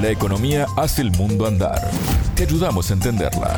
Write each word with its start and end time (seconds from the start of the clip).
La 0.00 0.10
economía 0.10 0.66
hace 0.76 1.02
el 1.02 1.10
mundo 1.10 1.44
andar. 1.44 1.90
Te 2.36 2.44
ayudamos 2.44 2.88
a 2.88 2.94
entenderla. 2.94 3.56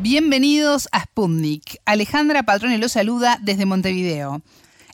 Bienvenidos 0.00 0.88
a 0.90 1.04
Sputnik. 1.04 1.80
Alejandra 1.84 2.42
Patrone 2.42 2.78
lo 2.78 2.88
saluda 2.88 3.38
desde 3.40 3.64
Montevideo. 3.64 4.42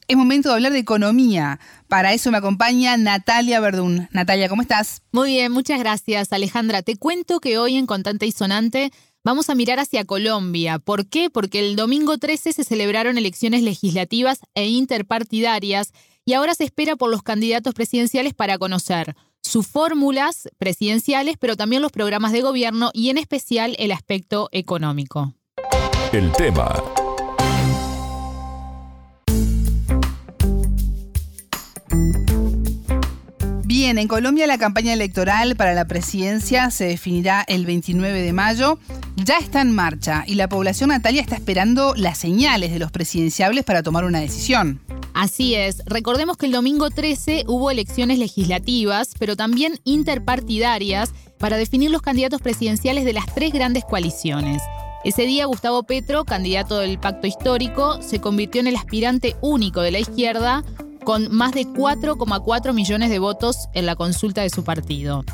Es 0.09 0.17
momento 0.19 0.51
de 0.51 0.57
hablar 0.57 0.73
de 0.73 0.80
economía. 0.80 1.59
Para 1.88 2.12
eso 2.12 2.30
me 2.30 2.37
acompaña 2.37 2.99
Natalia 2.99 3.61
Verdún. 3.61 4.09
Natalia, 4.12 4.51
¿cómo 4.51 4.61
estás? 4.61 5.01
Muy 5.11 5.30
bien, 5.30 5.52
muchas 5.52 5.79
gracias, 5.79 6.34
Alejandra. 6.34 6.82
Te 6.82 6.96
cuento 6.96 7.41
que 7.41 7.57
hoy 7.57 7.77
en 7.77 7.87
Contante 7.87 8.27
y 8.27 8.32
Sonante 8.32 8.91
vamos 9.25 9.48
a 9.48 9.55
mirar 9.55 9.80
hacia 9.80 10.05
Colombia. 10.05 10.79
¿Por 10.79 11.07
qué? 11.07 11.30
Porque 11.30 11.61
el 11.61 11.77
domingo 11.77 12.19
13 12.19 12.53
se 12.53 12.64
celebraron 12.64 13.16
elecciones 13.16 13.62
legislativas 13.62 14.41
e 14.55 14.66
interpartidarias 14.66 15.93
y 16.27 16.34
ahora 16.34 16.53
se 16.55 16.64
espera 16.64 16.95
por 16.96 17.11
los 17.11 17.23
candidatos 17.23 17.73
presidenciales 17.73 18.34
para 18.34 18.59
conocer 18.59 19.16
sus 19.53 19.66
fórmulas 19.66 20.48
presidenciales, 20.57 21.37
pero 21.39 21.59
también 21.59 21.83
los 21.83 21.92
programas 21.92 22.33
de 22.33 22.41
gobierno 22.41 22.91
y 22.95 23.11
en 23.11 23.19
especial 23.19 23.77
el 23.78 23.92
aspecto 23.92 24.48
económico. 24.51 25.34
El 26.11 26.33
tema. 26.33 26.83
Bien, 33.65 33.98
en 33.98 34.09
Colombia 34.09 34.47
la 34.47 34.56
campaña 34.56 34.95
electoral 34.95 35.55
para 35.55 35.75
la 35.75 35.84
presidencia 35.84 36.70
se 36.70 36.87
definirá 36.87 37.45
el 37.47 37.66
29 37.66 38.23
de 38.23 38.33
mayo. 38.33 38.78
Ya 39.16 39.37
está 39.37 39.61
en 39.61 39.70
marcha 39.70 40.25
y 40.27 40.37
la 40.37 40.48
población 40.48 40.89
Natalia 40.89 41.20
está 41.20 41.34
esperando 41.34 41.92
las 41.95 42.16
señales 42.16 42.73
de 42.73 42.78
los 42.78 42.91
presidenciables 42.91 43.64
para 43.64 43.83
tomar 43.83 44.06
una 44.06 44.20
decisión. 44.20 44.80
Así 45.15 45.55
es, 45.55 45.83
recordemos 45.84 46.37
que 46.37 46.47
el 46.47 46.52
domingo 46.52 46.89
13 46.91 47.45
hubo 47.47 47.70
elecciones 47.70 48.19
legislativas, 48.19 49.11
pero 49.19 49.37
también 49.37 49.79
interpartidarias, 49.84 51.12
para 51.39 51.57
definir 51.57 51.91
los 51.91 52.03
candidatos 52.03 52.41
presidenciales 52.41 53.05
de 53.05 53.12
las 53.12 53.27
tres 53.34 53.53
grandes 53.53 53.84
coaliciones. 53.84 54.62
Ese 55.05 55.23
día 55.23 55.47
Gustavo 55.47 55.83
Petro, 55.83 56.25
candidato 56.25 56.78
del 56.78 56.98
pacto 56.98 57.27
histórico, 57.27 58.01
se 58.01 58.20
convirtió 58.20 58.61
en 58.61 58.69
el 58.69 58.77
aspirante 58.77 59.36
único 59.41 59.81
de 59.81 59.91
la 59.91 59.98
izquierda, 59.98 60.62
con 61.05 61.34
más 61.34 61.53
de 61.53 61.67
4,4 61.67 62.73
millones 62.73 63.11
de 63.11 63.19
votos 63.19 63.69
en 63.75 63.86
la 63.86 63.97
consulta 63.97 64.42
de 64.42 64.51
su 64.51 64.62
partido. 64.62 65.25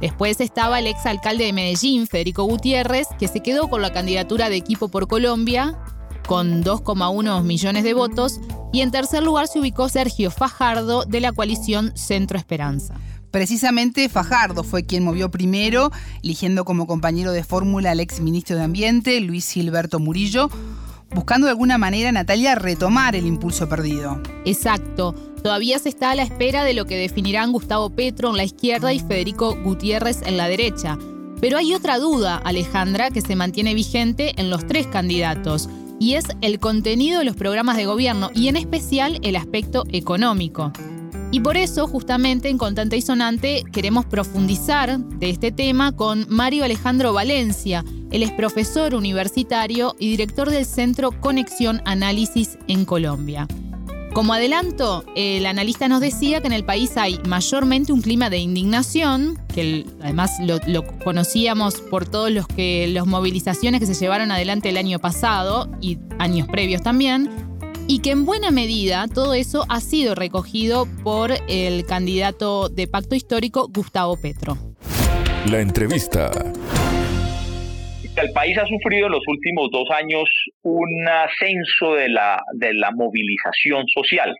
Después 0.00 0.40
estaba 0.40 0.78
el 0.78 0.86
exalcalde 0.86 1.44
de 1.44 1.54
Medellín, 1.54 2.06
Federico 2.06 2.44
Gutiérrez, 2.44 3.08
que 3.18 3.28
se 3.28 3.40
quedó 3.40 3.68
con 3.68 3.80
la 3.80 3.92
candidatura 3.92 4.50
de 4.50 4.56
Equipo 4.56 4.88
por 4.88 5.08
Colombia, 5.08 5.78
con 6.26 6.64
2,1 6.64 7.42
millones 7.42 7.84
de 7.84 7.94
votos, 7.94 8.40
y 8.72 8.80
en 8.80 8.90
tercer 8.90 9.22
lugar 9.22 9.48
se 9.48 9.60
ubicó 9.60 9.88
Sergio 9.88 10.30
Fajardo 10.30 11.04
de 11.04 11.20
la 11.20 11.32
coalición 11.32 11.92
Centro 11.96 12.38
Esperanza. 12.38 12.94
Precisamente 13.30 14.08
Fajardo 14.08 14.62
fue 14.62 14.84
quien 14.84 15.04
movió 15.04 15.30
primero, 15.30 15.90
eligiendo 16.22 16.64
como 16.64 16.86
compañero 16.86 17.32
de 17.32 17.42
fórmula 17.42 17.90
al 17.90 18.00
ex 18.00 18.20
ministro 18.20 18.56
de 18.56 18.62
Ambiente, 18.62 19.20
Luis 19.20 19.50
Gilberto 19.50 19.98
Murillo, 19.98 20.48
buscando 21.12 21.46
de 21.46 21.50
alguna 21.50 21.76
manera, 21.76 22.12
Natalia, 22.12 22.54
retomar 22.54 23.16
el 23.16 23.26
impulso 23.26 23.68
perdido. 23.68 24.20
Exacto. 24.44 25.14
Todavía 25.42 25.78
se 25.78 25.88
está 25.88 26.12
a 26.12 26.14
la 26.14 26.22
espera 26.22 26.64
de 26.64 26.74
lo 26.74 26.86
que 26.86 26.96
definirán 26.96 27.52
Gustavo 27.52 27.90
Petro 27.90 28.30
en 28.30 28.36
la 28.36 28.44
izquierda 28.44 28.92
y 28.92 29.00
Federico 29.00 29.56
Gutiérrez 29.62 30.22
en 30.22 30.36
la 30.36 30.48
derecha. 30.48 30.96
Pero 31.40 31.58
hay 31.58 31.74
otra 31.74 31.98
duda, 31.98 32.36
Alejandra, 32.36 33.10
que 33.10 33.20
se 33.20 33.36
mantiene 33.36 33.74
vigente 33.74 34.32
en 34.40 34.48
los 34.48 34.66
tres 34.66 34.86
candidatos 34.86 35.68
y 35.98 36.14
es 36.14 36.24
el 36.40 36.58
contenido 36.58 37.18
de 37.20 37.24
los 37.24 37.36
programas 37.36 37.76
de 37.76 37.86
gobierno 37.86 38.30
y 38.34 38.48
en 38.48 38.56
especial 38.56 39.18
el 39.22 39.36
aspecto 39.36 39.84
económico. 39.92 40.72
Y 41.30 41.40
por 41.40 41.56
eso, 41.56 41.88
justamente 41.88 42.48
en 42.48 42.58
Contante 42.58 42.96
y 42.96 43.02
Sonante, 43.02 43.64
queremos 43.72 44.06
profundizar 44.06 45.00
de 45.00 45.30
este 45.30 45.50
tema 45.50 45.90
con 45.90 46.26
Mario 46.28 46.62
Alejandro 46.62 47.12
Valencia. 47.12 47.84
Él 48.12 48.22
es 48.22 48.30
profesor 48.30 48.94
universitario 48.94 49.96
y 49.98 50.10
director 50.10 50.48
del 50.48 50.64
Centro 50.64 51.10
Conexión 51.20 51.82
Análisis 51.86 52.56
en 52.68 52.84
Colombia. 52.84 53.48
Como 54.12 54.32
adelanto, 54.32 55.04
el 55.16 55.44
analista 55.46 55.88
nos 55.88 56.00
decía 56.00 56.40
que 56.40 56.46
en 56.46 56.52
el 56.52 56.64
país 56.64 56.96
hay 56.96 57.18
mayormente 57.26 57.92
un 57.92 58.00
clima 58.00 58.30
de 58.30 58.38
indignación, 58.38 59.36
que 59.54 59.84
además 60.00 60.32
lo, 60.40 60.84
conocíamos 61.04 61.80
por 61.80 62.08
todos 62.08 62.30
los 62.30 62.46
que 62.46 62.86
las 62.88 63.06
movilizaciones 63.06 63.80
que 63.80 63.86
se 63.86 63.94
llevaron 63.94 64.32
adelante 64.32 64.68
el 64.68 64.76
año 64.76 64.98
pasado 64.98 65.70
y 65.80 65.98
años 66.18 66.48
previos 66.48 66.82
también, 66.82 67.30
y 67.86 68.00
que 68.00 68.10
en 68.10 68.24
buena 68.24 68.50
medida 68.50 69.06
todo 69.08 69.34
eso 69.34 69.64
ha 69.68 69.80
sido 69.80 70.14
recogido 70.14 70.86
por 71.02 71.32
el 71.48 71.86
candidato 71.86 72.68
de 72.68 72.88
Pacto 72.88 73.14
Histórico, 73.14 73.68
Gustavo 73.68 74.16
Petro. 74.16 74.56
La 75.50 75.60
entrevista 75.60 76.30
el 78.16 78.32
país 78.32 78.56
ha 78.58 78.66
sufrido 78.66 79.06
en 79.06 79.12
los 79.12 79.26
últimos 79.26 79.70
dos 79.70 79.88
años 79.90 80.24
un 80.62 81.08
ascenso 81.08 81.94
de 81.94 82.08
la, 82.08 82.40
de 82.54 82.72
la 82.74 82.90
movilización 82.92 83.86
social. 83.88 84.34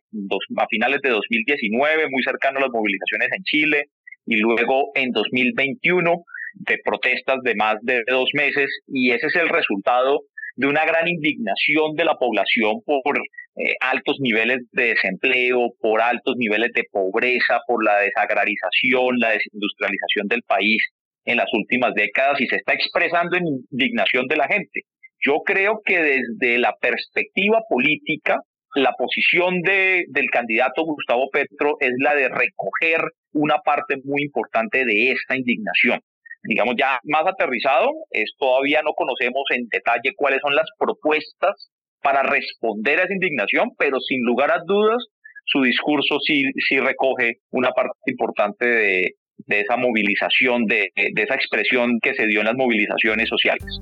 a 0.57 0.67
finales 0.69 1.01
de 1.03 1.11
2019, 1.11 2.09
muy 2.09 2.23
cercano 2.23 2.59
a 2.59 2.63
las 2.63 2.71
movilizaciones 2.71 3.29
en 3.37 3.43
Chile, 3.43 3.85
y 4.27 4.37
luego 4.37 4.91
en 4.95 5.11
2021 5.11 6.25
de 6.55 6.79
protestas 6.85 7.39
de 7.43 7.55
más 7.57 7.77
de 7.83 8.03
dos 8.07 8.31
meses, 8.35 8.71
y 8.87 9.11
ese 9.11 9.27
es 9.27 9.37
el 9.37 9.49
resultado 9.49 10.21
de 10.57 10.69
una 10.69 10.85
gran 10.85 11.09
indignación 11.09 11.95
de 11.97 12.05
la 12.05 12.15
población 12.15 12.81
por 12.85 13.19
eh, 13.57 13.75
altos 13.81 14.17
niveles 14.21 14.61
de 14.73 14.95
desempleo, 14.95 15.75
por 15.81 16.01
altos 16.01 16.37
niveles 16.37 16.73
de 16.75 16.85
pobreza, 16.91 17.61
por 17.67 17.85
la 17.85 17.99
desagrarización, 18.01 19.19
la 19.19 19.31
desindustrialización 19.31 20.29
del 20.29 20.43
país 20.43 20.83
en 21.25 21.37
las 21.39 21.49
últimas 21.53 21.95
décadas 21.95 22.41
y 22.41 22.47
se 22.47 22.57
está 22.57 22.75
expresando 22.75 23.37
en 23.37 23.47
indignación 23.71 24.27
de 24.27 24.37
la 24.37 24.47
gente. 24.47 24.83
Yo 25.21 25.41
creo 25.45 25.81
que 25.85 25.99
desde 26.01 26.59
la 26.59 26.75
perspectiva 26.81 27.63
política, 27.69 28.41
la 28.75 28.93
posición 28.93 29.63
de, 29.63 30.05
del 30.09 30.31
candidato 30.31 30.85
Gustavo 30.85 31.31
Petro 31.33 31.77
es 31.81 31.93
la 31.99 32.15
de 32.15 32.29
recoger 32.29 33.01
una 33.35 33.57
parte 33.59 33.97
muy 34.05 34.23
importante 34.23 34.85
de 34.85 35.13
esta 35.13 35.37
indignación. 35.37 36.01
Digamos, 36.43 36.75
ya 36.79 36.99
más 37.05 37.27
aterrizado, 37.27 37.91
es 38.11 38.33
todavía 38.39 38.81
no 38.83 38.93
conocemos 38.93 39.45
en 39.51 39.67
detalle 39.69 40.13
cuáles 40.17 40.41
son 40.41 40.55
las 40.55 40.69
propuestas 40.79 41.71
para 42.03 42.23
responder 42.23 43.01
a 43.01 43.05
esa 43.05 43.15
indignación, 43.15 43.71
pero 43.79 43.99
sin 44.01 44.23
lugar 44.25 44.51
a 44.51 44.63
dudas, 44.67 45.03
su 45.47 45.63
discurso 45.63 46.19
sí, 46.21 46.45
sí 46.69 46.79
recoge 46.79 47.35
una 47.51 47.71
parte 47.71 47.93
importante 48.07 48.67
de, 48.67 49.11
de 49.47 49.61
esa 49.61 49.77
movilización, 49.77 50.67
de, 50.67 50.91
esa 50.95 51.35
expresión 51.35 51.99
que 52.03 52.15
se 52.15 52.27
dio 52.27 52.41
en 52.41 52.47
las 52.47 52.57
movilizaciones 52.57 53.29
sociales. 53.29 53.81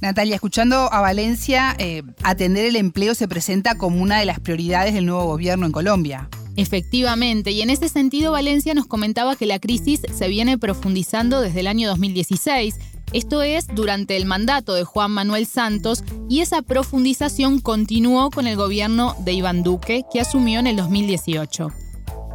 Natalia, 0.00 0.34
escuchando 0.34 0.92
a 0.92 1.00
Valencia, 1.00 1.74
eh, 1.78 2.02
atender 2.22 2.66
el 2.66 2.76
empleo 2.76 3.14
se 3.14 3.28
presenta 3.28 3.76
como 3.78 4.02
una 4.02 4.18
de 4.18 4.26
las 4.26 4.40
prioridades 4.40 4.94
del 4.94 5.06
nuevo 5.06 5.24
gobierno 5.24 5.66
en 5.66 5.72
Colombia. 5.72 6.28
Efectivamente, 6.56 7.50
y 7.50 7.62
en 7.62 7.70
ese 7.70 7.88
sentido 7.88 8.32
Valencia 8.32 8.74
nos 8.74 8.86
comentaba 8.86 9.34
que 9.34 9.46
la 9.46 9.58
crisis 9.58 10.02
se 10.12 10.28
viene 10.28 10.56
profundizando 10.56 11.40
desde 11.40 11.60
el 11.60 11.66
año 11.66 11.88
2016, 11.88 12.78
esto 13.12 13.42
es 13.42 13.66
durante 13.74 14.16
el 14.16 14.24
mandato 14.24 14.74
de 14.74 14.84
Juan 14.84 15.10
Manuel 15.10 15.46
Santos, 15.46 16.04
y 16.28 16.40
esa 16.40 16.62
profundización 16.62 17.60
continuó 17.60 18.30
con 18.30 18.46
el 18.46 18.56
gobierno 18.56 19.16
de 19.20 19.32
Iván 19.32 19.62
Duque, 19.62 20.04
que 20.12 20.20
asumió 20.20 20.60
en 20.60 20.68
el 20.68 20.76
2018. 20.76 21.72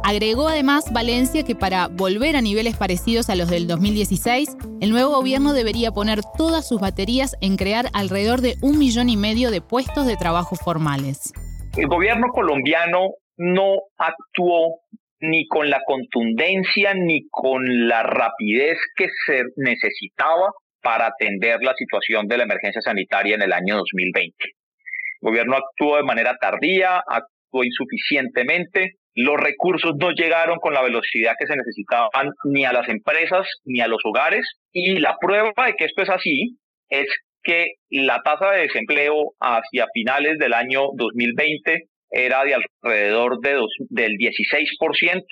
Agregó 0.02 0.48
además 0.48 0.90
Valencia 0.92 1.42
que 1.42 1.54
para 1.54 1.88
volver 1.88 2.36
a 2.36 2.40
niveles 2.40 2.76
parecidos 2.76 3.28
a 3.28 3.34
los 3.34 3.48
del 3.48 3.66
2016, 3.66 4.56
el 4.80 4.90
nuevo 4.90 5.14
gobierno 5.14 5.52
debería 5.52 5.92
poner 5.92 6.22
todas 6.38 6.66
sus 6.66 6.80
baterías 6.80 7.36
en 7.40 7.56
crear 7.56 7.90
alrededor 7.92 8.40
de 8.40 8.56
un 8.62 8.78
millón 8.78 9.10
y 9.10 9.16
medio 9.16 9.50
de 9.50 9.60
puestos 9.60 10.06
de 10.06 10.16
trabajo 10.16 10.56
formales. 10.56 11.32
El 11.76 11.86
gobierno 11.86 12.28
colombiano 12.32 13.10
no 13.40 13.78
actuó 13.96 14.80
ni 15.20 15.46
con 15.46 15.70
la 15.70 15.80
contundencia 15.86 16.92
ni 16.94 17.26
con 17.30 17.88
la 17.88 18.02
rapidez 18.02 18.78
que 18.94 19.08
se 19.26 19.44
necesitaba 19.56 20.52
para 20.82 21.06
atender 21.06 21.62
la 21.62 21.74
situación 21.74 22.26
de 22.26 22.36
la 22.36 22.44
emergencia 22.44 22.82
sanitaria 22.82 23.36
en 23.36 23.42
el 23.42 23.52
año 23.52 23.76
2020. 23.78 24.34
El 24.42 24.52
gobierno 25.20 25.56
actuó 25.56 25.96
de 25.96 26.02
manera 26.02 26.36
tardía, 26.38 26.98
actuó 26.98 27.64
insuficientemente, 27.64 28.96
los 29.14 29.38
recursos 29.38 29.92
no 29.98 30.10
llegaron 30.10 30.58
con 30.58 30.74
la 30.74 30.82
velocidad 30.82 31.32
que 31.38 31.46
se 31.46 31.56
necesitaban 31.56 32.32
ni 32.44 32.66
a 32.66 32.74
las 32.74 32.88
empresas 32.90 33.46
ni 33.64 33.80
a 33.80 33.88
los 33.88 34.00
hogares 34.04 34.46
y 34.70 34.98
la 34.98 35.16
prueba 35.18 35.52
de 35.66 35.74
que 35.74 35.86
esto 35.86 36.02
es 36.02 36.10
así 36.10 36.58
es 36.90 37.06
que 37.42 37.72
la 37.88 38.20
tasa 38.22 38.50
de 38.50 38.62
desempleo 38.62 39.32
hacia 39.40 39.86
finales 39.94 40.38
del 40.38 40.52
año 40.52 40.88
2020 40.94 41.86
era 42.10 42.44
de 42.44 42.54
alrededor 42.54 43.40
de 43.40 43.58
del 43.88 44.12
16% 44.12 45.22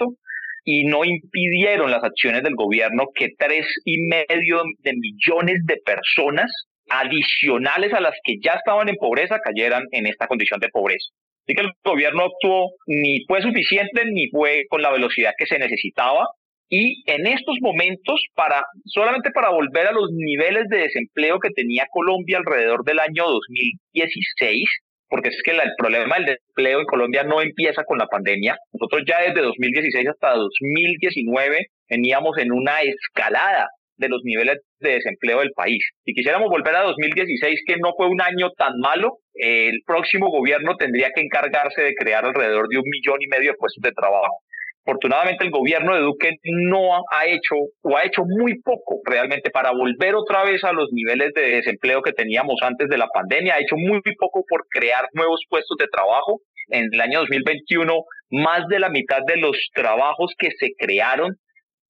y 0.65 0.85
no 0.85 1.05
impidieron 1.05 1.91
las 1.91 2.05
acciones 2.05 2.43
del 2.43 2.55
gobierno 2.55 3.07
que 3.15 3.29
tres 3.39 3.67
y 3.85 4.01
medio 4.03 4.63
de 4.81 4.93
millones 4.93 5.61
de 5.65 5.77
personas 5.85 6.51
adicionales 6.91 7.93
a 7.93 8.01
las 8.01 8.15
que 8.23 8.37
ya 8.43 8.53
estaban 8.53 8.89
en 8.89 8.97
pobreza 8.97 9.39
cayeran 9.43 9.85
en 9.93 10.07
esta 10.07 10.27
condición 10.27 10.61
de 10.61 10.69
pobreza. 10.69 11.09
Así 11.45 11.55
que 11.55 11.63
el 11.63 11.73
gobierno 11.83 12.25
actuó 12.25 12.71
ni 12.87 13.25
fue 13.27 13.41
suficiente 13.41 14.05
ni 14.07 14.29
fue 14.29 14.65
con 14.69 14.83
la 14.83 14.91
velocidad 14.91 15.33
que 15.39 15.47
se 15.47 15.59
necesitaba 15.59 16.27
y 16.71 17.03
en 17.11 17.27
estos 17.27 17.57
momentos, 17.63 18.21
para 18.35 18.63
solamente 18.85 19.31
para 19.31 19.51
volver 19.51 19.87
a 19.87 19.93
los 19.93 20.11
niveles 20.13 20.65
de 20.69 20.79
desempleo 20.79 21.39
que 21.41 21.51
tenía 21.51 21.87
Colombia 21.91 22.39
alrededor 22.39 22.85
del 22.85 22.99
año 22.99 23.25
2016, 23.27 24.69
porque 25.09 25.31
es 25.31 25.41
que 25.45 25.53
el 25.53 25.61
problema 25.77 26.17
del 26.17 26.27
desempleo 26.27 26.81
en 26.81 26.87
Colombia 26.87 27.23
no 27.25 27.41
empieza 27.41 27.85
con 27.85 27.99
la 27.99 28.07
pandemia. 28.07 28.57
Nosotros 28.73 29.03
ya 29.07 29.21
desde 29.23 29.43
2016 29.43 30.09
hasta 30.09 30.35
2019 30.35 31.67
veníamos 31.89 32.37
en 32.39 32.53
una 32.53 32.81
escalada 32.83 33.69
de 33.97 34.09
los 34.09 34.21
niveles 34.23 34.59
de 34.81 34.95
desempleo 34.95 35.41
del 35.41 35.53
país. 35.53 35.85
Si 36.05 36.15
quisiéramos 36.15 36.49
volver 36.51 36.75
a 36.77 36.83
2016, 36.83 37.63
que 37.67 37.77
no 37.79 37.93
fue 37.97 38.07
un 38.07 38.21
año 38.23 38.51
tan 38.57 38.79
malo, 38.79 39.19
el 39.35 39.81
próximo 39.85 40.31
gobierno 40.31 40.77
tendría 40.77 41.11
que 41.15 41.21
encargarse 41.21 41.83
de 41.83 41.95
crear 41.95 42.25
alrededor 42.25 42.69
de 42.69 42.79
un 42.79 42.85
millón 42.87 43.21
y 43.21 43.27
medio 43.27 43.53
de 43.53 43.59
puestos 43.59 43.83
de 43.83 43.93
trabajo. 43.93 44.39
Afortunadamente 44.89 45.45
el 45.45 45.51
gobierno 45.51 45.95
de 45.95 46.01
Duque 46.01 46.31
no 46.45 47.03
ha 47.13 47.27
hecho 47.27 47.57
o 47.83 47.97
ha 47.99 48.07
hecho 48.07 48.23
muy 48.25 48.59
poco 48.63 49.03
realmente 49.05 49.51
para 49.51 49.71
volver 49.71 50.15
otra 50.15 50.45
vez 50.45 50.65
a 50.65 50.73
los 50.73 50.89
niveles 50.93 51.35
de 51.35 51.57
desempleo 51.57 52.01
que 52.01 52.15
teníamos 52.15 52.55
antes 52.63 52.89
de 52.89 52.97
la 52.97 53.07
pandemia. 53.09 53.57
Ha 53.57 53.61
hecho 53.61 53.77
muy 53.77 54.01
poco 54.19 54.45
por 54.49 54.65
crear 54.71 55.07
nuevos 55.13 55.43
puestos 55.51 55.77
de 55.77 55.89
trabajo. 55.93 56.41
En 56.69 56.89
el 56.91 57.01
año 57.03 57.19
2021, 57.21 57.93
más 58.31 58.67
de 58.69 58.79
la 58.79 58.89
mitad 58.89 59.19
de 59.27 59.37
los 59.37 59.59
trabajos 59.75 60.33
que 60.39 60.53
se 60.59 60.71
crearon 60.79 61.37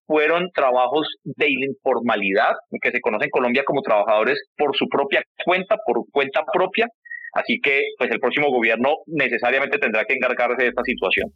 fueron 0.09 0.50
trabajos 0.53 1.06
de 1.23 1.47
informalidad, 1.53 2.56
que 2.83 2.91
se 2.91 3.00
conoce 3.00 3.27
en 3.27 3.31
Colombia 3.31 3.62
como 3.65 3.83
trabajadores 3.83 4.43
por 4.56 4.77
su 4.77 4.89
propia 4.89 5.23
cuenta, 5.45 5.77
por 5.87 6.03
cuenta 6.11 6.43
propia. 6.53 6.89
Así 7.33 7.61
que 7.62 7.81
pues 7.97 8.11
el 8.11 8.19
próximo 8.19 8.50
gobierno 8.50 8.97
necesariamente 9.06 9.79
tendrá 9.79 10.05
que 10.05 10.15
encargarse 10.15 10.65
de 10.65 10.69
esta 10.71 10.83
situación. 10.83 11.31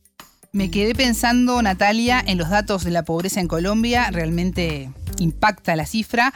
Me 0.54 0.70
quedé 0.70 0.94
pensando, 0.94 1.62
Natalia, 1.62 2.22
en 2.26 2.36
los 2.36 2.50
datos 2.50 2.84
de 2.84 2.90
la 2.90 3.04
pobreza 3.04 3.40
en 3.40 3.48
Colombia. 3.48 4.10
Realmente 4.10 4.92
impacta 5.18 5.76
la 5.76 5.86
cifra. 5.86 6.34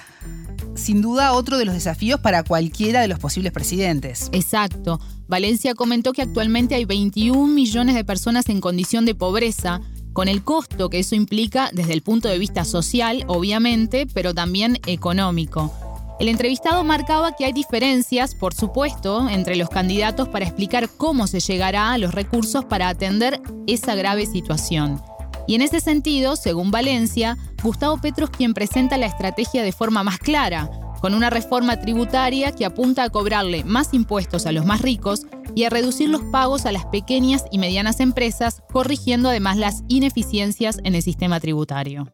Sin 0.75 1.03
duda, 1.03 1.35
otro 1.35 1.59
de 1.59 1.67
los 1.67 1.75
desafíos 1.75 2.19
para 2.19 2.43
cualquiera 2.43 3.03
de 3.03 3.09
los 3.09 3.19
posibles 3.19 3.53
presidentes. 3.53 4.31
Exacto. 4.33 5.01
Valencia 5.29 5.75
comentó 5.75 6.15
que 6.15 6.23
actualmente 6.23 6.75
hay 6.75 6.87
21 6.87 7.47
millones 7.47 7.95
de 7.95 8.07
personas 8.07 8.49
en 8.49 8.63
condición 8.63 9.05
de 9.05 9.15
pobreza, 9.15 9.83
con 10.15 10.29
el 10.29 10.43
costo 10.43 10.89
que 10.89 11.01
eso 11.01 11.15
implica 11.15 11.69
desde 11.75 11.93
el 11.93 12.01
punto 12.01 12.29
de 12.29 12.39
vista 12.39 12.65
social, 12.65 13.23
obviamente, 13.27 14.07
pero 14.15 14.33
también 14.33 14.79
económico. 14.87 15.86
El 16.19 16.29
entrevistado 16.29 16.83
marcaba 16.83 17.33
que 17.33 17.45
hay 17.45 17.53
diferencias, 17.53 18.35
por 18.35 18.55
supuesto, 18.55 19.29
entre 19.29 19.55
los 19.55 19.69
candidatos 19.69 20.29
para 20.29 20.47
explicar 20.47 20.89
cómo 20.89 21.27
se 21.27 21.41
llegará 21.41 21.93
a 21.93 21.99
los 21.99 22.15
recursos 22.15 22.65
para 22.65 22.89
atender 22.89 23.43
esa 23.67 23.95
grave 23.95 24.25
situación. 24.25 25.03
Y 25.47 25.57
en 25.57 25.63
ese 25.63 25.81
sentido, 25.81 26.37
según 26.37 26.71
Valencia, 26.71 27.37
Gustavo 27.63 27.99
Petro 28.01 28.25
es 28.25 28.31
quien 28.31 28.55
presenta 28.55 28.97
la 28.97 29.07
estrategia 29.07 29.63
de 29.63 29.73
forma 29.73 30.03
más 30.03 30.19
clara, 30.19 30.71
con 31.03 31.13
una 31.13 31.29
reforma 31.29 31.79
tributaria 31.79 32.51
que 32.53 32.65
apunta 32.65 33.05
a 33.05 33.11
cobrarle 33.11 33.63
más 33.65 33.93
impuestos 33.93 34.47
a 34.47 34.53
los 34.53 34.65
más 34.65 34.81
ricos 34.81 35.27
y 35.55 35.65
a 35.65 35.71
reducir 35.71 36.09
los 36.09 36.23
pagos 36.33 36.65
a 36.65 36.73
las 36.73 36.87
pequeñas 36.87 37.45
y 37.51 37.59
medianas 37.59 38.01
empresas, 38.01 38.63
corrigiendo 38.73 39.29
además 39.29 39.59
las 39.59 39.85
ineficiencias 39.89 40.79
en 40.83 40.95
el 40.95 41.03
sistema 41.03 41.41
tributario 41.41 42.11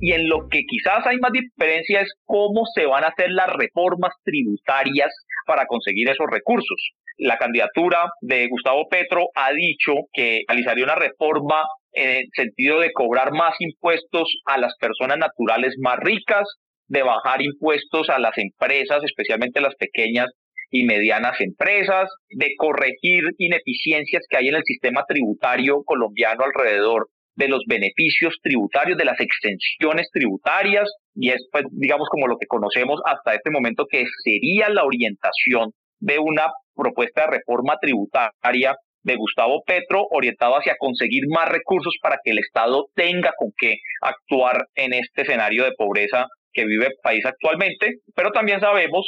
y 0.00 0.12
en 0.12 0.28
lo 0.28 0.48
que 0.48 0.62
quizás 0.66 1.06
hay 1.06 1.18
más 1.18 1.32
diferencia 1.32 2.00
es 2.00 2.12
cómo 2.24 2.64
se 2.74 2.86
van 2.86 3.04
a 3.04 3.08
hacer 3.08 3.30
las 3.30 3.50
reformas 3.52 4.12
tributarias 4.24 5.10
para 5.46 5.66
conseguir 5.66 6.08
esos 6.08 6.26
recursos. 6.30 6.92
La 7.18 7.36
candidatura 7.36 8.10
de 8.22 8.48
Gustavo 8.48 8.88
Petro 8.88 9.28
ha 9.34 9.52
dicho 9.52 9.92
que 10.12 10.42
realizaría 10.48 10.84
una 10.84 10.94
reforma 10.94 11.64
en 11.92 12.18
el 12.18 12.28
sentido 12.34 12.80
de 12.80 12.92
cobrar 12.92 13.32
más 13.32 13.54
impuestos 13.58 14.28
a 14.46 14.58
las 14.58 14.74
personas 14.78 15.18
naturales 15.18 15.74
más 15.78 15.98
ricas, 15.98 16.48
de 16.86 17.02
bajar 17.02 17.42
impuestos 17.42 18.08
a 18.08 18.18
las 18.18 18.36
empresas, 18.38 19.02
especialmente 19.04 19.60
las 19.60 19.74
pequeñas 19.74 20.28
y 20.70 20.84
medianas 20.84 21.40
empresas, 21.40 22.08
de 22.30 22.54
corregir 22.56 23.22
ineficiencias 23.38 24.24
que 24.28 24.38
hay 24.38 24.48
en 24.48 24.54
el 24.54 24.64
sistema 24.64 25.04
tributario 25.06 25.82
colombiano 25.84 26.44
alrededor 26.44 27.08
de 27.34 27.48
los 27.48 27.62
beneficios 27.66 28.36
tributarios, 28.42 28.98
de 28.98 29.04
las 29.04 29.20
extensiones 29.20 30.08
tributarias, 30.12 30.90
y 31.14 31.30
es, 31.30 31.46
pues, 31.50 31.64
digamos, 31.70 32.08
como 32.10 32.26
lo 32.26 32.36
que 32.38 32.46
conocemos 32.46 33.00
hasta 33.04 33.34
este 33.34 33.50
momento, 33.50 33.86
que 33.90 34.04
sería 34.24 34.68
la 34.68 34.84
orientación 34.84 35.72
de 36.00 36.18
una 36.18 36.46
propuesta 36.74 37.22
de 37.22 37.38
reforma 37.38 37.76
tributaria 37.80 38.74
de 39.02 39.16
Gustavo 39.16 39.62
Petro 39.66 40.06
orientado 40.10 40.54
hacia 40.54 40.76
conseguir 40.78 41.24
más 41.28 41.48
recursos 41.48 41.94
para 42.02 42.18
que 42.22 42.32
el 42.32 42.38
Estado 42.38 42.86
tenga 42.94 43.32
con 43.36 43.50
qué 43.56 43.76
actuar 44.02 44.66
en 44.74 44.92
este 44.92 45.22
escenario 45.22 45.64
de 45.64 45.72
pobreza 45.72 46.26
que 46.52 46.64
vive 46.64 46.86
el 46.86 46.94
país 47.02 47.24
actualmente, 47.24 47.98
pero 48.14 48.30
también 48.30 48.60
sabemos 48.60 49.06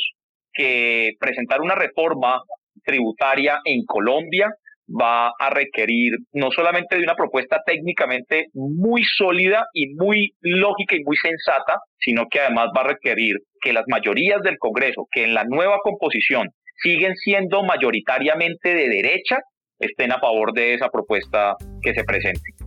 que 0.53 1.13
presentar 1.19 1.61
una 1.61 1.75
reforma 1.75 2.43
tributaria 2.85 3.61
en 3.65 3.85
Colombia 3.85 4.51
va 4.89 5.33
a 5.39 5.51
requerir 5.51 6.13
no 6.33 6.51
solamente 6.51 6.97
de 6.97 7.03
una 7.03 7.15
propuesta 7.15 7.61
técnicamente 7.65 8.47
muy 8.55 9.03
sólida 9.05 9.67
y 9.73 9.95
muy 9.95 10.33
lógica 10.41 10.97
y 10.97 11.05
muy 11.05 11.17
sensata, 11.17 11.81
sino 11.99 12.27
que 12.31 12.41
además 12.41 12.69
va 12.77 12.83
a 12.83 12.89
requerir 12.89 13.37
que 13.61 13.73
las 13.73 13.85
mayorías 13.89 14.43
del 14.43 14.59
Congreso, 14.59 15.07
que 15.11 15.25
en 15.25 15.35
la 15.35 15.45
nueva 15.45 15.79
composición 15.83 16.49
siguen 16.83 17.15
siendo 17.17 17.63
mayoritariamente 17.63 18.75
de 18.75 18.89
derecha, 18.89 19.39
estén 19.79 20.13
a 20.13 20.19
favor 20.19 20.53
de 20.53 20.75
esa 20.75 20.89
propuesta 20.89 21.55
que 21.83 21.95
se 21.95 22.05
presente. 22.05 22.62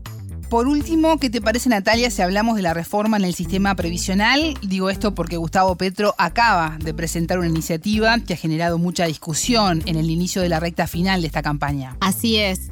Por 0.50 0.68
último, 0.68 1.18
¿qué 1.18 1.30
te 1.30 1.42
parece 1.42 1.70
Natalia 1.70 2.12
si 2.12 2.22
hablamos 2.22 2.56
de 2.56 2.62
la 2.62 2.74
reforma 2.74 3.18
en 3.18 3.26
el 3.26 3.34
sistema 3.34 3.76
previsional? 3.76 4.56
Digo 4.62 4.90
esto 4.90 5.16
porque 5.16 5.38
Gustavo 5.38 5.76
Petro 5.76 6.14
acaba 6.18 6.78
de 6.80 6.94
presentar 6.94 7.40
una 7.40 7.48
iniciativa 7.48 8.20
que 8.20 8.36
ha 8.36 8.38
generado 8.38 8.78
mucha 8.78 9.06
discusión 9.06 9.82
en 9.86 9.96
el 9.96 10.10
inicio 10.10 10.42
de 10.42 10.50
la 10.50 10.60
recta 10.60 10.86
final 10.86 11.22
de 11.22 11.28
esta 11.28 11.42
campaña. 11.42 11.98
Así 12.00 12.38
es. 12.38 12.70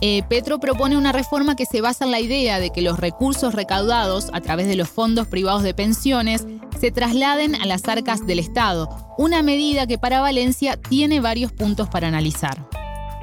Eh, 0.00 0.22
Petro 0.28 0.60
propone 0.60 0.98
una 0.98 1.12
reforma 1.12 1.56
que 1.56 1.64
se 1.64 1.80
basa 1.80 2.04
en 2.04 2.10
la 2.10 2.20
idea 2.20 2.58
de 2.58 2.70
que 2.70 2.82
los 2.82 2.98
recursos 2.98 3.54
recaudados 3.54 4.28
a 4.34 4.40
través 4.42 4.66
de 4.66 4.76
los 4.76 4.90
fondos 4.90 5.26
privados 5.26 5.62
de 5.62 5.72
pensiones 5.72 6.46
se 6.78 6.90
trasladen 6.90 7.54
a 7.54 7.64
las 7.64 7.88
arcas 7.88 8.26
del 8.26 8.38
Estado, 8.38 9.14
una 9.16 9.42
medida 9.42 9.86
que 9.86 9.96
para 9.96 10.20
Valencia 10.20 10.76
tiene 10.76 11.20
varios 11.20 11.52
puntos 11.52 11.88
para 11.88 12.08
analizar. 12.08 12.68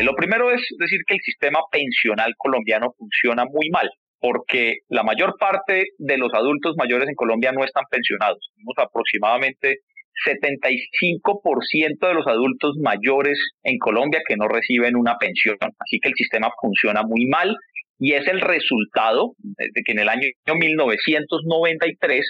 Lo 0.03 0.15
primero 0.15 0.51
es 0.51 0.61
decir 0.79 1.01
que 1.05 1.15
el 1.15 1.21
sistema 1.21 1.59
pensional 1.71 2.33
colombiano 2.37 2.93
funciona 2.97 3.45
muy 3.45 3.69
mal, 3.69 3.89
porque 4.19 4.77
la 4.89 5.03
mayor 5.03 5.35
parte 5.39 5.85
de 5.97 6.17
los 6.17 6.33
adultos 6.33 6.75
mayores 6.77 7.07
en 7.09 7.15
Colombia 7.15 7.51
no 7.51 7.63
están 7.63 7.83
pensionados. 7.89 8.49
Tenemos 8.55 8.75
aproximadamente 8.77 9.79
75% 10.25 12.07
de 12.07 12.13
los 12.13 12.27
adultos 12.27 12.75
mayores 12.81 13.39
en 13.63 13.77
Colombia 13.77 14.21
que 14.27 14.35
no 14.37 14.47
reciben 14.47 14.95
una 14.95 15.17
pensión. 15.17 15.57
Así 15.61 15.99
que 15.99 16.09
el 16.09 16.15
sistema 16.15 16.49
funciona 16.61 17.03
muy 17.03 17.25
mal 17.25 17.55
y 17.97 18.13
es 18.13 18.27
el 18.27 18.41
resultado 18.41 19.33
de 19.37 19.69
que 19.83 19.91
en 19.91 19.99
el 19.99 20.09
año 20.09 20.27
1993 20.47 22.25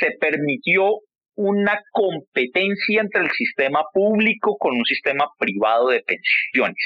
se 0.00 0.10
permitió 0.20 1.00
una 1.34 1.80
competencia 1.92 3.00
entre 3.00 3.22
el 3.22 3.30
sistema 3.30 3.82
público 3.92 4.56
con 4.58 4.76
un 4.76 4.84
sistema 4.84 5.26
privado 5.38 5.88
de 5.88 6.02
pensiones, 6.02 6.76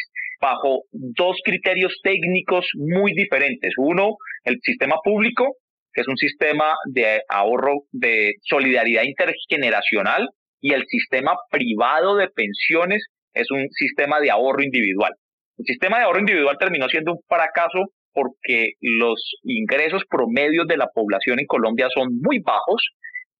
bajo 0.41 0.83
dos 0.93 1.37
criterios 1.45 1.99
técnicos 2.03 2.69
muy 2.75 3.13
diferentes. 3.15 3.73
Uno, 3.77 4.17
el 4.45 4.59
sistema 4.63 4.97
público, 5.03 5.57
que 5.93 6.03
es 6.03 6.09
un 6.09 6.17
sistema 6.17 6.75
de 6.93 7.23
ahorro 7.29 7.85
de 7.91 8.35
solidaridad 8.43 9.03
intergeneracional, 9.05 10.29
y 10.61 10.73
el 10.73 10.85
sistema 10.87 11.35
privado 11.51 12.17
de 12.17 12.29
pensiones 12.29 13.07
es 13.35 13.51
un 13.51 13.69
sistema 13.71 14.21
de 14.21 14.31
ahorro 14.31 14.63
individual. 14.63 15.13
El 15.59 15.65
sistema 15.67 15.99
de 15.99 16.05
ahorro 16.05 16.21
individual 16.21 16.57
terminó 16.59 16.89
siendo 16.89 17.13
un 17.13 17.21
fracaso 17.29 17.85
porque 18.13 18.73
los 18.81 19.21
ingresos 19.43 20.03
promedios 20.09 20.67
de 20.67 20.79
la 20.79 20.89
población 20.93 21.39
en 21.39 21.47
Colombia 21.47 21.89
son 21.95 22.09
muy 22.23 22.39
bajos 22.39 22.83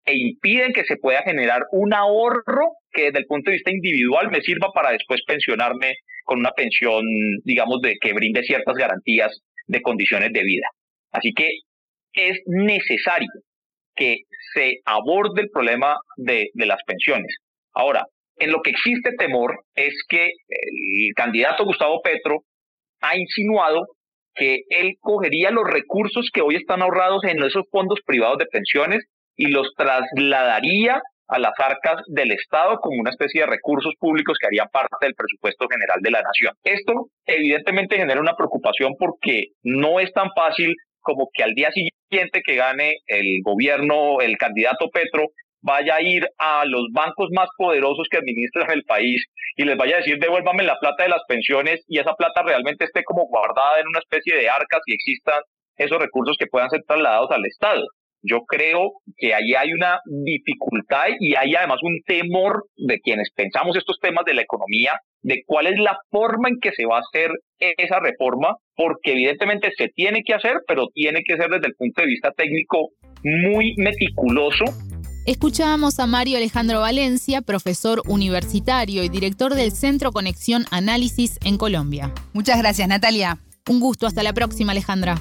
e 0.07 0.17
impiden 0.17 0.73
que 0.73 0.85
se 0.85 0.97
pueda 0.97 1.23
generar 1.23 1.63
un 1.73 1.93
ahorro 1.93 2.71
que 2.93 3.07
desde 3.07 3.19
el 3.19 3.27
punto 3.27 3.51
de 3.51 3.57
vista 3.57 3.73
individual 3.73 4.31
me 4.31 4.41
sirva 4.41 4.71
para 4.73 4.93
después 4.93 5.21
pensionarme 5.27 5.97
con 6.25 6.39
una 6.39 6.53
pensión, 6.53 7.05
digamos, 7.45 7.81
de 7.83 7.97
que 8.01 8.13
brinde 8.13 8.43
ciertas 8.45 8.77
garantías 8.77 9.41
de 9.67 9.83
condiciones 9.83 10.33
de 10.33 10.43
vida. 10.45 10.69
Así 11.11 11.33
que 11.35 11.49
es 12.15 12.41
necesario 12.47 13.29
que 13.97 14.21
se 14.55 14.79
aborde 14.85 15.43
el 15.43 15.51
problema 15.51 15.97
de, 16.17 16.51
de 16.55 16.67
las 16.67 16.79
pensiones. 16.87 17.37
Ahora, 17.75 18.07
en 18.39 18.53
lo 18.53 18.61
que 18.63 18.71
existe 18.71 19.11
temor 19.19 19.65
es 19.75 19.95
que 20.09 20.27
el 20.49 21.15
candidato 21.15 21.65
Gustavo 21.65 22.01
Petro 22.03 22.43
ha 23.01 23.17
insinuado 23.17 23.87
que 24.35 24.61
él 24.69 24.95
cogería 25.01 25.51
los 25.51 25.65
recursos 25.65 26.29
que 26.33 26.43
hoy 26.43 26.57
están 26.57 26.83
ahorrados 26.83 27.25
en 27.25 27.43
esos 27.43 27.65
fondos 27.71 28.01
privados 28.05 28.39
de 28.39 28.47
pensiones 28.47 29.05
y 29.37 29.49
los 29.49 29.73
trasladaría 29.77 31.01
a 31.29 31.39
las 31.39 31.53
arcas 31.59 32.03
del 32.07 32.31
Estado 32.33 32.79
como 32.79 33.01
una 33.01 33.11
especie 33.11 33.41
de 33.41 33.49
recursos 33.49 33.93
públicos 33.99 34.37
que 34.41 34.47
harían 34.47 34.69
parte 34.73 34.95
del 35.01 35.15
presupuesto 35.15 35.67
general 35.69 35.99
de 36.01 36.11
la 36.11 36.23
nación. 36.23 36.55
Esto 36.63 37.09
evidentemente 37.25 37.97
genera 37.97 38.21
una 38.21 38.37
preocupación 38.37 38.95
porque 38.99 39.49
no 39.63 39.99
es 40.01 40.13
tan 40.13 40.31
fácil 40.37 40.75
como 41.01 41.29
que 41.33 41.43
al 41.43 41.55
día 41.55 41.71
siguiente 41.71 42.43
que 42.45 42.57
gane 42.57 42.97
el 43.07 43.41
gobierno, 43.45 44.21
el 44.21 44.37
candidato 44.37 44.89
Petro, 44.91 45.29
vaya 45.63 45.97
a 45.97 46.03
ir 46.03 46.29
a 46.39 46.65
los 46.65 46.87
bancos 46.93 47.29
más 47.33 47.49
poderosos 47.57 48.07
que 48.11 48.19
administran 48.19 48.71
el 48.71 48.85
país 48.85 49.25
y 49.57 49.65
les 49.65 49.77
vaya 49.77 49.97
a 49.97 49.99
decir 49.99 50.19
devuélvame 50.19 50.63
la 50.63 50.79
plata 50.79 51.03
de 51.03 51.09
las 51.09 51.23
pensiones 51.27 51.83
y 51.89 51.99
esa 51.99 52.15
plata 52.15 52.43
realmente 52.43 52.85
esté 52.85 53.03
como 53.03 53.27
guardada 53.27 53.81
en 53.81 53.89
una 53.89 53.99
especie 53.99 54.37
de 54.37 54.49
arcas 54.49 54.81
y 54.87 54.95
existan 54.95 55.41
esos 55.77 55.99
recursos 55.99 56.37
que 56.39 56.47
puedan 56.47 56.71
ser 56.71 56.83
trasladados 56.87 57.31
al 57.31 57.45
Estado. 57.47 57.85
Yo 58.29 58.41
creo 58.47 58.93
que 59.17 59.35
ahí 59.35 59.55
hay 59.55 59.73
una 59.73 60.01
dificultad 60.05 61.05
y 61.21 61.35
hay 61.35 61.55
además 61.55 61.79
un 61.83 62.01
temor 62.07 62.65
de 62.77 62.99
quienes 63.01 63.31
pensamos 63.35 63.77
estos 63.77 63.99
temas 64.01 64.25
de 64.25 64.35
la 64.35 64.43
economía, 64.43 64.93
de 65.23 65.43
cuál 65.47 65.67
es 65.67 65.79
la 65.79 65.97
forma 66.11 66.49
en 66.49 66.59
que 66.61 66.73
se 66.73 66.87
va 66.87 66.99
a 66.99 67.01
hacer 67.01 67.31
esa 67.59 68.01
reforma, 68.01 68.57
porque 68.75 69.13
evidentemente 69.13 69.71
se 69.77 69.89
tiene 69.89 70.23
que 70.25 70.35
hacer, 70.35 70.59
pero 70.67 70.89
tiene 70.93 71.23
que 71.25 71.37
ser 71.37 71.49
desde 71.51 71.69
el 71.69 71.75
punto 71.75 72.03
de 72.03 72.09
vista 72.09 72.31
técnico 72.33 72.91
muy 73.23 73.75
meticuloso 73.77 74.65
Escuchábamos 75.27 75.99
a 75.99 76.07
Mario 76.07 76.37
Alejandro 76.37 76.79
Valencia, 76.79 77.43
profesor 77.43 78.01
universitario 78.07 79.03
y 79.03 79.09
director 79.09 79.57
del 79.57 79.73
Centro 79.73 80.13
Conexión 80.13 80.67
Análisis 80.71 81.41
en 81.45 81.59
Colombia. 81.59 82.13
Muchas 82.33 82.59
gracias, 82.59 82.87
Natalia. 82.87 83.39
Un 83.69 83.81
gusto, 83.81 84.07
hasta 84.07 84.23
la 84.23 84.33
próxima, 84.33 84.71
Alejandra. 84.71 85.21